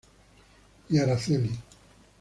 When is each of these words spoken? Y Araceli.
Y 0.89 0.97
Araceli. 0.97 1.51